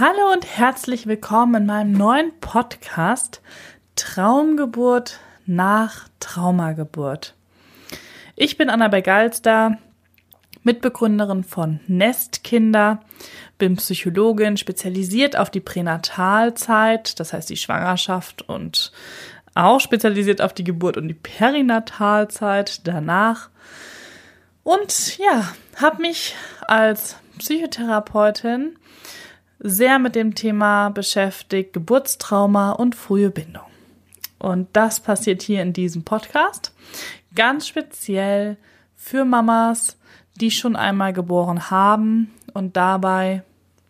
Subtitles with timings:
[0.00, 3.42] Hallo und herzlich willkommen in meinem neuen Podcast
[3.96, 7.34] Traumgeburt nach Traumageburt.
[8.34, 9.76] Ich bin Anna Begalster,
[10.62, 13.00] Mitbegründerin von Nestkinder,
[13.58, 18.92] bin Psychologin, spezialisiert auf die Pränatalzeit, das heißt die Schwangerschaft und
[19.54, 23.50] auch spezialisiert auf die Geburt und die Perinatalzeit danach.
[24.62, 26.34] Und ja, habe mich
[26.66, 28.78] als Psychotherapeutin
[29.60, 33.64] sehr mit dem Thema beschäftigt, Geburtstrauma und frühe Bindung.
[34.38, 36.72] Und das passiert hier in diesem Podcast
[37.34, 38.56] ganz speziell
[38.96, 39.98] für Mamas,
[40.40, 43.42] die schon einmal geboren haben und dabei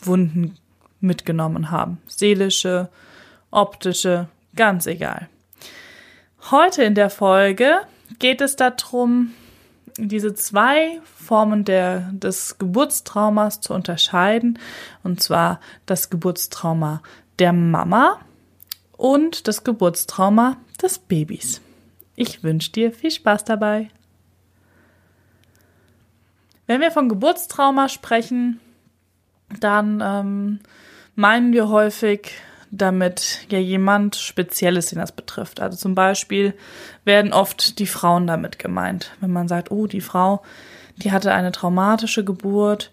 [0.00, 0.56] Wunden
[1.00, 1.98] mitgenommen haben.
[2.06, 2.88] Seelische,
[3.50, 5.28] optische, ganz egal.
[6.50, 7.80] Heute in der Folge
[8.18, 9.32] geht es darum,
[9.98, 14.58] diese zwei Formen der, des Geburtstraumas zu unterscheiden.
[15.02, 17.02] Und zwar das Geburtstrauma
[17.38, 18.20] der Mama
[18.96, 21.60] und das Geburtstrauma des Babys.
[22.14, 23.90] Ich wünsche dir viel Spaß dabei.
[26.66, 28.60] Wenn wir von Geburtstrauma sprechen,
[29.60, 30.60] dann ähm,
[31.14, 32.32] meinen wir häufig
[32.70, 35.60] damit ja jemand Spezielles, den das betrifft.
[35.60, 36.54] Also zum Beispiel
[37.04, 39.12] werden oft die Frauen damit gemeint.
[39.20, 40.42] Wenn man sagt, oh, die Frau,
[40.96, 42.92] die hatte eine traumatische Geburt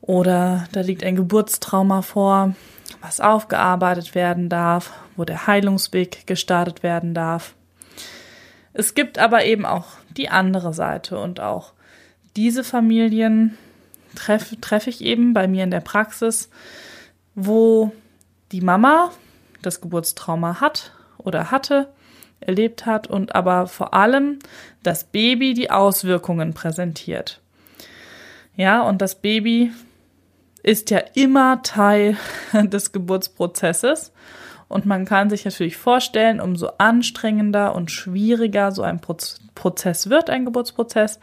[0.00, 2.54] oder da liegt ein Geburtstrauma vor,
[3.00, 7.54] was aufgearbeitet werden darf, wo der Heilungsweg gestartet werden darf.
[8.72, 9.86] Es gibt aber eben auch
[10.16, 11.72] die andere Seite und auch
[12.36, 13.56] diese Familien
[14.14, 16.50] treffe treff ich eben bei mir in der Praxis,
[17.34, 17.92] wo
[18.52, 19.10] die Mama
[19.62, 21.88] das Geburtstrauma hat oder hatte,
[22.40, 24.38] erlebt hat und aber vor allem
[24.82, 27.40] das Baby die Auswirkungen präsentiert.
[28.56, 29.72] Ja, und das Baby
[30.62, 32.16] ist ja immer Teil
[32.52, 34.12] des Geburtsprozesses.
[34.68, 40.44] Und man kann sich natürlich vorstellen, umso anstrengender und schwieriger so ein Prozess wird, ein
[40.44, 41.20] Geburtsprozess,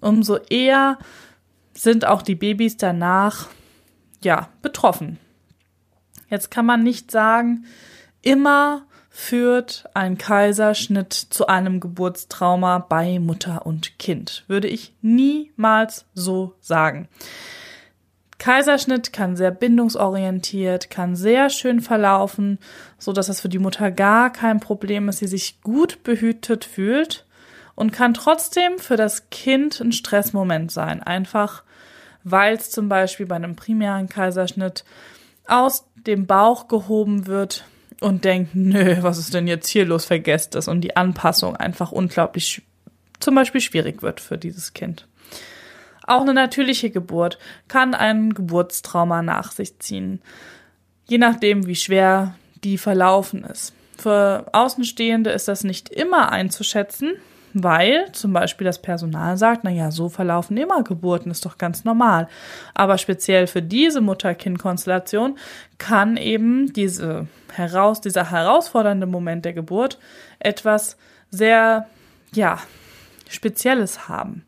[0.00, 0.98] umso eher
[1.72, 3.48] sind auch die Babys danach,
[4.22, 5.18] ja, betroffen.
[6.32, 7.66] Jetzt kann man nicht sagen,
[8.22, 14.42] immer führt ein Kaiserschnitt zu einem Geburtstrauma bei Mutter und Kind.
[14.48, 17.06] Würde ich niemals so sagen.
[18.38, 22.58] Kaiserschnitt kann sehr bindungsorientiert, kann sehr schön verlaufen,
[22.96, 27.26] so dass es für die Mutter gar kein Problem ist, sie sich gut behütet fühlt
[27.74, 31.02] und kann trotzdem für das Kind ein Stressmoment sein.
[31.02, 31.62] Einfach,
[32.24, 34.86] weil es zum Beispiel bei einem primären Kaiserschnitt
[35.52, 37.64] aus dem Bauch gehoben wird
[38.00, 41.92] und denkt, nö, was ist denn jetzt hier los, vergesst es und die Anpassung einfach
[41.92, 42.62] unglaublich
[43.20, 45.06] zum Beispiel schwierig wird für dieses Kind.
[46.04, 50.20] Auch eine natürliche Geburt kann ein Geburtstrauma nach sich ziehen,
[51.06, 52.34] je nachdem, wie schwer
[52.64, 53.72] die verlaufen ist.
[53.96, 57.12] Für Außenstehende ist das nicht immer einzuschätzen,
[57.54, 61.84] weil zum Beispiel das Personal sagt, na ja, so verlaufen immer Geburten, ist doch ganz
[61.84, 62.28] normal.
[62.74, 65.38] Aber speziell für diese Mutter-Kind-Konstellation
[65.78, 69.98] kann eben diese heraus, dieser herausfordernde Moment der Geburt
[70.38, 70.96] etwas
[71.30, 71.86] sehr,
[72.34, 72.58] ja,
[73.28, 74.44] Spezielles haben.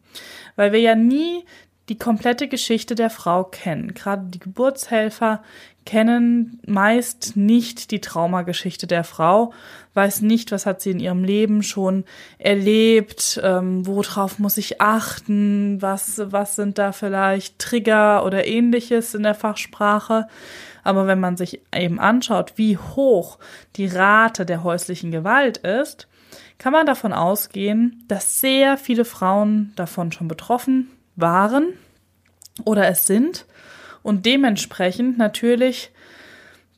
[0.57, 1.45] Weil wir ja nie
[1.89, 3.93] die komplette Geschichte der Frau kennen.
[3.93, 5.43] Gerade die Geburtshelfer
[5.85, 9.53] kennen meist nicht die Traumageschichte der Frau,
[9.93, 12.05] weiß nicht, was hat sie in ihrem Leben schon
[12.39, 19.23] erlebt, ähm, worauf muss ich achten, was, was sind da vielleicht Trigger oder ähnliches in
[19.25, 20.27] der Fachsprache.
[20.85, 23.39] Aber wenn man sich eben anschaut, wie hoch
[23.77, 26.09] die Rate der häuslichen Gewalt ist,
[26.57, 31.75] kann man davon ausgehen, dass sehr viele Frauen davon schon betroffen waren
[32.65, 33.47] oder es sind
[34.03, 35.91] und dementsprechend natürlich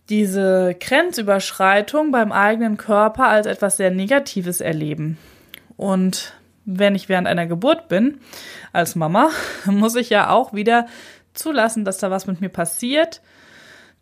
[0.09, 5.19] diese Grenzüberschreitung beim eigenen Körper als etwas sehr Negatives erleben.
[5.77, 8.21] Und wenn ich während einer Geburt bin,
[8.73, 9.31] als Mama,
[9.67, 10.87] muss ich ja auch wieder
[11.35, 13.21] zulassen, dass da was mit mir passiert,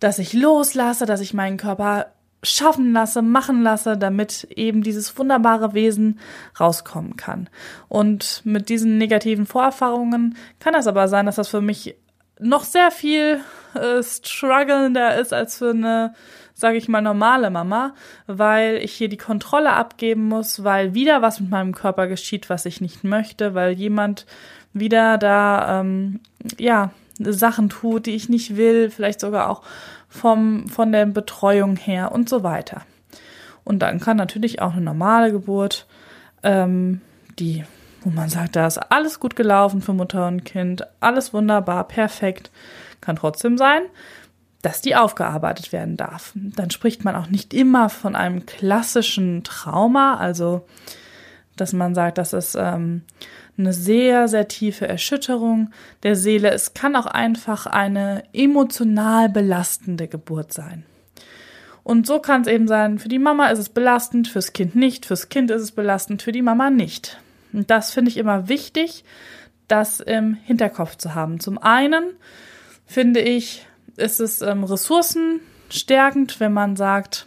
[0.01, 2.14] dass ich loslasse, dass ich meinen Körper
[2.44, 6.20] schaffen lasse, machen lasse, damit eben dieses wunderbare Wesen
[6.58, 7.48] rauskommen kann.
[7.88, 11.96] Und mit diesen negativen Vorerfahrungen kann das aber sein, dass das für mich
[12.38, 13.41] noch sehr viel
[13.74, 16.14] äh, strugglender ist als für eine,
[16.54, 17.94] sage ich mal, normale Mama,
[18.26, 22.66] weil ich hier die Kontrolle abgeben muss, weil wieder was mit meinem Körper geschieht, was
[22.66, 24.26] ich nicht möchte, weil jemand
[24.72, 26.20] wieder da, ähm,
[26.58, 29.62] ja, Sachen tut, die ich nicht will, vielleicht sogar auch
[30.15, 32.83] vom, von der Betreuung her und so weiter.
[33.65, 35.87] Und dann kann natürlich auch eine normale Geburt,
[36.43, 37.01] ähm,
[37.39, 37.65] die
[38.03, 42.51] wo man sagt, da ist alles gut gelaufen für Mutter und Kind, alles wunderbar, perfekt.
[43.01, 43.81] Kann trotzdem sein,
[44.61, 46.33] dass die aufgearbeitet werden darf.
[46.34, 50.66] Dann spricht man auch nicht immer von einem klassischen Trauma, also
[51.57, 53.03] dass man sagt, das ist ähm,
[53.56, 55.71] eine sehr, sehr tiefe Erschütterung
[56.03, 56.51] der Seele.
[56.51, 60.84] Es kann auch einfach eine emotional belastende Geburt sein.
[61.84, 65.06] Und so kann es eben sein, für die Mama ist es belastend, fürs Kind nicht,
[65.06, 67.18] fürs Kind ist es belastend, für die Mama nicht.
[67.53, 69.04] Und das finde ich immer wichtig,
[69.68, 71.41] das im Hinterkopf zu haben.
[71.41, 72.04] Zum einen
[72.86, 73.66] finde ich,
[73.97, 77.27] ist es ähm, ressourcenstärkend, wenn man sagt,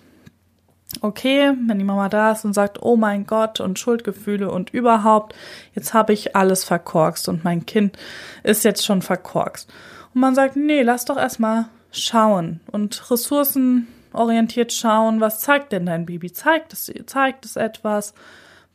[1.01, 5.35] okay, wenn die Mama da ist und sagt, oh mein Gott und Schuldgefühle und überhaupt,
[5.73, 7.97] jetzt habe ich alles verkorkst und mein Kind
[8.43, 9.69] ist jetzt schon verkorkst.
[10.13, 16.05] Und man sagt, nee, lass doch erstmal schauen und ressourcenorientiert schauen, was zeigt denn dein
[16.05, 16.31] Baby?
[16.31, 18.13] Zeigt es, zeigt es etwas?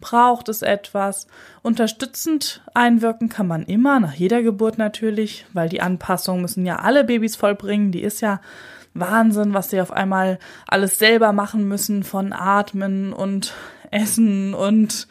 [0.02, 1.26] Braucht es etwas.
[1.62, 7.04] Unterstützend einwirken kann man immer, nach jeder Geburt natürlich, weil die Anpassungen müssen ja alle
[7.04, 7.92] Babys vollbringen.
[7.92, 8.42] Die ist ja
[8.92, 10.38] Wahnsinn, was sie auf einmal
[10.68, 13.54] alles selber machen müssen, von Atmen und
[13.90, 15.08] Essen und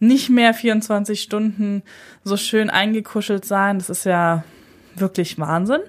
[0.00, 1.82] nicht mehr 24 Stunden
[2.24, 3.78] so schön eingekuschelt sein.
[3.78, 4.44] Das ist ja
[4.94, 5.80] wirklich Wahnsinn.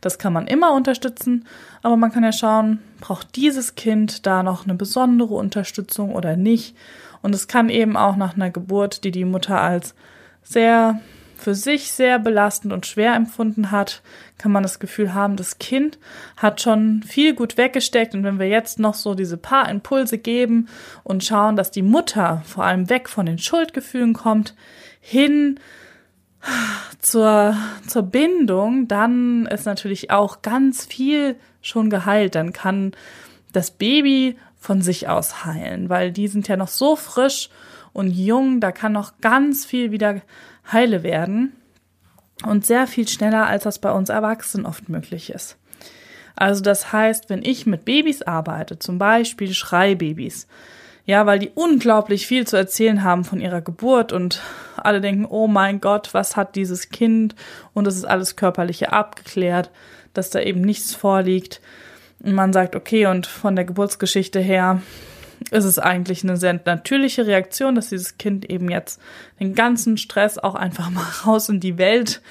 [0.00, 1.46] Das kann man immer unterstützen,
[1.82, 6.76] aber man kann ja schauen, braucht dieses Kind da noch eine besondere Unterstützung oder nicht.
[7.22, 9.94] Und es kann eben auch nach einer Geburt, die die Mutter als
[10.42, 11.00] sehr
[11.42, 14.02] für sich sehr belastend und schwer empfunden hat,
[14.38, 15.98] kann man das Gefühl haben, das Kind
[16.36, 20.68] hat schon viel gut weggesteckt und wenn wir jetzt noch so diese paar Impulse geben
[21.02, 24.54] und schauen, dass die Mutter vor allem weg von den Schuldgefühlen kommt,
[25.00, 25.58] hin
[27.02, 27.56] zur,
[27.86, 32.34] zur Bindung, dann ist natürlich auch ganz viel schon geheilt.
[32.34, 32.92] Dann kann
[33.52, 37.50] das Baby von sich aus heilen, weil die sind ja noch so frisch
[37.92, 40.22] und jung, da kann noch ganz viel wieder
[40.70, 41.52] heile werden
[42.46, 45.58] und sehr viel schneller, als das bei uns Erwachsenen oft möglich ist.
[46.36, 50.46] Also das heißt, wenn ich mit Babys arbeite, zum Beispiel Schreibabys,
[51.04, 54.40] ja, weil die unglaublich viel zu erzählen haben von ihrer Geburt und
[54.76, 57.34] alle denken, oh mein Gott, was hat dieses Kind?
[57.74, 59.70] Und es ist alles körperliche abgeklärt,
[60.14, 61.60] dass da eben nichts vorliegt.
[62.20, 64.80] Und man sagt, okay, und von der Geburtsgeschichte her
[65.50, 69.00] ist es eigentlich eine sehr natürliche Reaktion, dass dieses Kind eben jetzt
[69.40, 72.22] den ganzen Stress auch einfach mal raus in die Welt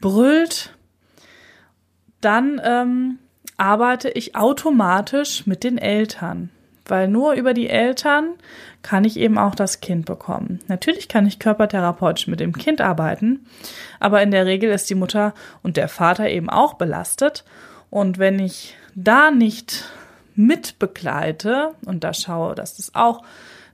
[0.00, 0.72] brüllt.
[2.20, 3.18] Dann ähm,
[3.56, 6.50] arbeite ich automatisch mit den Eltern,
[6.86, 8.34] weil nur über die Eltern
[8.82, 10.60] kann ich eben auch das Kind bekommen.
[10.66, 13.46] Natürlich kann ich körpertherapeutisch mit dem Kind arbeiten,
[14.00, 17.44] aber in der Regel ist die Mutter und der Vater eben auch belastet.
[17.90, 19.84] Und wenn ich da nicht
[20.34, 23.22] mitbegleite und da schaue, dass das auch,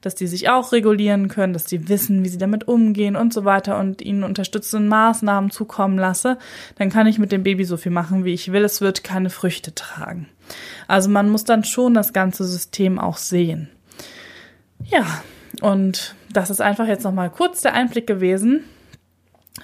[0.01, 3.45] dass die sich auch regulieren können, dass die wissen, wie sie damit umgehen und so
[3.45, 6.39] weiter und ihnen unterstützende Maßnahmen zukommen lasse,
[6.77, 8.65] dann kann ich mit dem Baby so viel machen, wie ich will.
[8.65, 10.29] Es wird keine Früchte tragen.
[10.89, 13.69] Also man muss dann schon das ganze System auch sehen.
[14.85, 15.05] Ja,
[15.61, 18.65] und das ist einfach jetzt nochmal kurz der Einblick gewesen,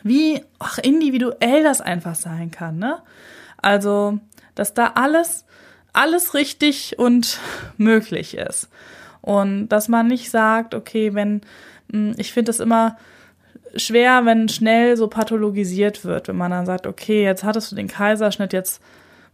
[0.02, 2.78] wie ach, individuell das einfach sein kann.
[2.78, 2.98] Ne?
[3.62, 4.18] Also,
[4.54, 5.46] dass da alles
[5.96, 7.40] alles richtig und
[7.76, 8.68] möglich ist.
[9.26, 11.40] Und dass man nicht sagt, okay, wenn,
[11.90, 12.96] hm, ich finde es immer
[13.75, 17.88] schwer, wenn schnell so pathologisiert wird, wenn man dann sagt, okay, jetzt hattest du den
[17.88, 18.81] Kaiserschnitt, jetzt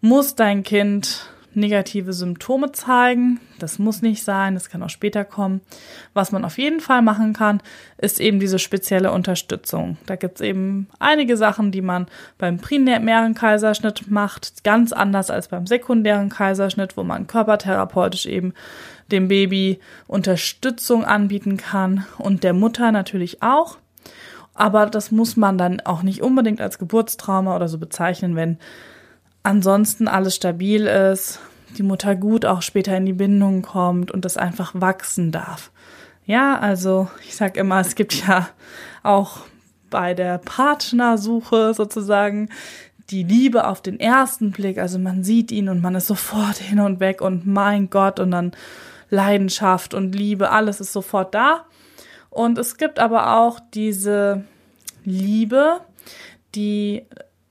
[0.01, 3.41] muss dein Kind negative Symptome zeigen.
[3.59, 5.61] Das muss nicht sein, das kann auch später kommen.
[6.15, 7.61] Was man auf jeden Fall machen kann,
[7.99, 9.97] ist eben diese spezielle Unterstützung.
[10.07, 12.07] Da gibt's eben einige Sachen, die man
[12.39, 18.55] beim primären Kaiserschnitt macht, ganz anders als beim sekundären Kaiserschnitt, wo man körpertherapeutisch eben
[19.11, 23.79] dem Baby Unterstützung anbieten kann und der Mutter natürlich auch.
[24.55, 28.59] Aber das muss man dann auch nicht unbedingt als Geburtstrauma oder so bezeichnen, wenn
[29.43, 31.41] ansonsten alles stabil ist,
[31.77, 35.71] die Mutter gut auch später in die Bindung kommt und das einfach wachsen darf.
[36.25, 38.49] Ja, also ich sag immer, es gibt ja
[39.03, 39.41] auch
[39.91, 42.49] bei der Partnersuche sozusagen
[43.11, 44.79] die Liebe auf den ersten Blick.
[44.79, 48.31] Also man sieht ihn und man ist sofort hin und weg und mein Gott und
[48.31, 48.53] dann
[49.11, 51.67] Leidenschaft und Liebe, alles ist sofort da.
[52.31, 54.45] Und es gibt aber auch diese
[55.05, 55.81] Liebe,
[56.55, 57.05] die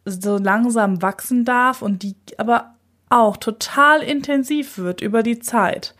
[0.05, 2.75] so langsam wachsen darf und die aber
[3.09, 5.93] auch total intensiv wird über die Zeit.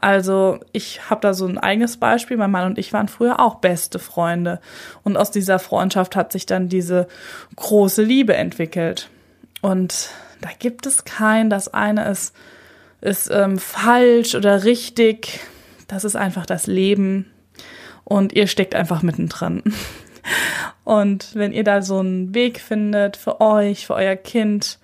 [0.00, 2.36] Also ich habe da so ein eigenes Beispiel.
[2.36, 4.60] Mein Mann und ich waren früher auch beste Freunde.
[5.02, 7.08] Und aus dieser Freundschaft hat sich dann diese
[7.56, 9.10] große Liebe entwickelt.
[9.60, 12.34] Und da gibt es kein, das eine ist,
[13.00, 15.40] ist ähm, falsch oder richtig.
[15.88, 17.30] Das ist einfach das Leben.
[18.04, 19.62] Und ihr steckt einfach mittendrin.
[20.84, 24.78] Und wenn ihr da so einen Weg findet für euch, für euer Kind,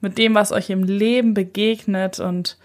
[0.00, 2.56] mit dem, was euch im Leben begegnet und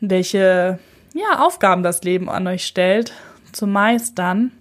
[0.00, 0.78] welche
[1.14, 3.12] ja, Aufgaben das Leben an euch stellt,
[3.52, 4.52] zu meistern,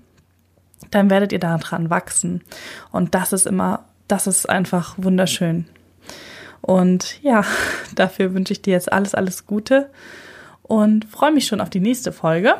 [0.91, 2.43] dann werdet ihr daran wachsen.
[2.91, 5.65] Und das ist immer, das ist einfach wunderschön.
[6.61, 7.43] Und ja,
[7.95, 9.89] dafür wünsche ich dir jetzt alles, alles Gute
[10.63, 12.55] und freue mich schon auf die nächste Folge,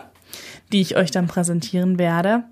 [0.72, 2.44] die ich euch dann präsentieren werde.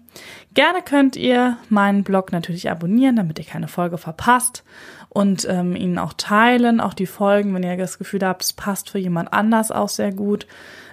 [0.53, 4.63] Gerne könnt ihr meinen Blog natürlich abonnieren, damit ihr keine Folge verpasst
[5.09, 8.89] und ähm, ihn auch teilen, auch die Folgen, wenn ihr das Gefühl habt, es passt
[8.89, 10.47] für jemand anders auch sehr gut.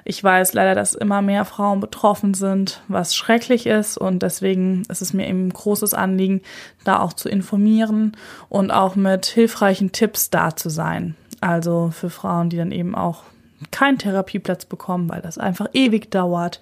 [0.05, 5.03] Ich weiß leider, dass immer mehr Frauen betroffen sind, was schrecklich ist und deswegen ist
[5.03, 6.43] es mir eben ein großes Anliegen,
[6.85, 8.17] da auch zu informieren
[8.49, 11.17] und auch mit hilfreichen Tipps da zu sein.
[11.41, 13.25] Also für Frauen, die dann eben auch
[13.71, 16.61] keinen Therapieplatz bekommen, weil das einfach ewig dauert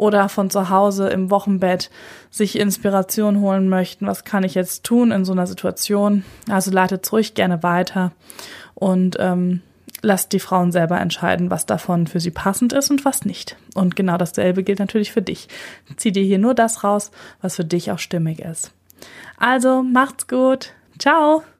[0.00, 1.90] oder von zu Hause im Wochenbett
[2.30, 4.06] sich Inspiration holen möchten.
[4.06, 6.24] Was kann ich jetzt tun in so einer Situation?
[6.48, 8.12] Also leitet ruhig gerne weiter
[8.74, 9.60] und ähm,
[10.00, 13.58] lasst die Frauen selber entscheiden, was davon für sie passend ist und was nicht.
[13.74, 15.48] Und genau dasselbe gilt natürlich für dich.
[15.96, 17.10] Zieh dir hier nur das raus,
[17.42, 18.72] was für dich auch stimmig ist.
[19.36, 20.72] Also macht's gut.
[20.98, 21.42] Ciao.